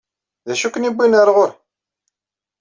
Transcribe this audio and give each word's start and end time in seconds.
D 0.45 0.47
acu 0.53 0.65
i 0.67 0.69
ken-yewwin 0.69 1.17
ɣer 1.19 1.29
ɣur-i? 1.35 1.53